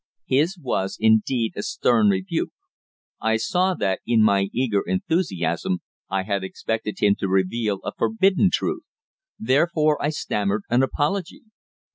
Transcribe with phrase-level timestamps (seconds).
[0.25, 2.49] His was, indeed, a stern rebuke.
[3.21, 8.49] I saw that, in my eager enthusiasm, I had expected him to reveal a forbidden
[8.51, 8.81] truth.
[9.37, 11.43] Therefore I stammered an apology.